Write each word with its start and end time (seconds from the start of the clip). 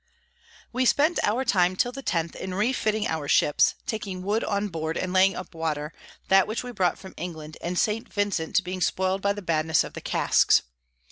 We 0.73 0.83
spent 0.85 1.19
our 1.21 1.45
time 1.45 1.75
till 1.75 1.91
the 1.91 2.01
10_th_ 2.01 2.35
in 2.35 2.55
refitting 2.55 3.05
our 3.07 3.27
Ships, 3.27 3.75
taking 3.85 4.23
Wood 4.23 4.43
on 4.43 4.67
board, 4.69 4.97
and 4.97 5.13
laying 5.13 5.35
up 5.35 5.53
Water, 5.53 5.93
that 6.27 6.47
which 6.47 6.63
we 6.63 6.71
brought 6.71 6.97
from 6.97 7.13
England 7.17 7.55
and 7.61 7.77
St. 7.77 8.11
Vincent 8.11 8.63
being 8.63 8.81
spoil'd 8.81 9.21
by 9.21 9.33
the 9.33 9.43
badness 9.43 9.83
of 9.83 9.93
the 9.93 10.01
Casks. 10.01 10.63